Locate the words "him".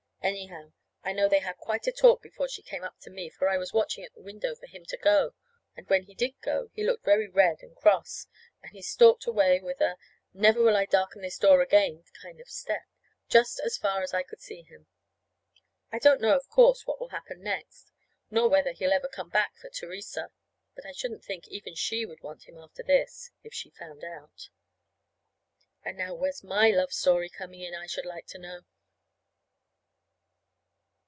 4.67-4.85, 14.61-14.85, 22.47-22.59